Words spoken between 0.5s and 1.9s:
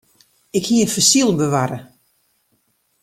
Ik hie in fossyl bewarre.